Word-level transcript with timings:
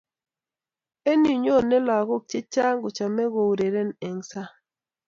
Eng 1.11 1.23
yu 1.33 1.35
nyone 1.43 1.77
lakok 1.87 2.23
che 2.29 2.39
chang 2.53 2.77
kochomei 2.83 3.31
kourereni 3.33 3.93
eng 4.07 4.21
saang. 4.29 4.53